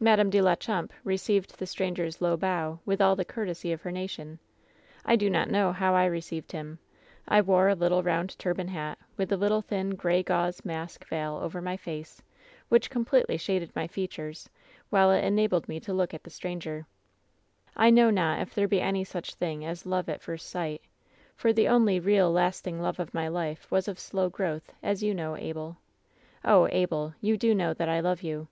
"Madame 0.00 0.30
de 0.30 0.40
la 0.42 0.56
Champe 0.56 0.92
received 1.04 1.56
the 1.60 1.64
stranger's 1.64 2.20
low 2.20 2.36
bow 2.36 2.80
with 2.84 3.00
all 3.00 3.14
the 3.14 3.24
courtesy 3.24 3.70
of 3.72 3.82
her 3.82 3.92
nation. 3.92 4.40
WHEN 5.04 5.20
SHADOWS 5.20 5.20
DIE 5.20 5.26
167 5.28 5.28
"I 5.28 5.28
do 5.28 5.30
not 5.30 5.48
know 5.68 5.72
how 5.72 5.94
I 5.94 6.06
received 6.06 6.50
him, 6.50 6.78
I 7.28 7.40
wore 7.40 7.68
a 7.68 7.76
little 7.76 8.02
round 8.02 8.36
turban 8.36 8.66
hat, 8.66 8.98
with 9.16 9.30
a 9.30 9.36
little 9.36 9.62
thin, 9.62 9.94
gray 9.94 10.24
gauze 10.24 10.64
mask 10.64 11.06
veil 11.06 11.38
over 11.40 11.62
my 11.62 11.76
face, 11.76 12.20
which 12.68 12.90
completely 12.90 13.36
shaded 13.36 13.70
my 13.76 13.86
features, 13.86 14.50
while 14.90 15.12
it 15.12 15.22
enabled 15.22 15.68
me 15.68 15.78
to 15.78 15.92
look 15.94 16.12
at 16.12 16.24
the 16.24 16.30
stranger. 16.30 16.84
"I 17.76 17.90
know 17.90 18.10
not 18.10 18.40
if 18.40 18.56
there 18.56 18.66
be 18.66 18.80
any 18.80 19.04
such 19.04 19.36
thing 19.36 19.64
as 19.64 19.86
love 19.86 20.08
at 20.08 20.20
first 20.20 20.48
sight; 20.50 20.82
for 21.36 21.52
the 21.52 21.68
only 21.68 22.00
real, 22.00 22.32
lasting 22.32 22.80
love 22.82 22.98
of 22.98 23.14
my 23.14 23.28
life 23.28 23.70
was 23.70 23.86
of 23.86 24.00
slow 24.00 24.28
growth, 24.28 24.72
as 24.82 25.04
you 25.04 25.14
know, 25.14 25.36
Abel. 25.36 25.76
Oh, 26.44 26.66
Abel! 26.72 27.14
you 27.20 27.36
do 27.36 27.54
know 27.54 27.72
that 27.74 27.88
I 27.88 28.00
love 28.00 28.24
you 28.24 28.48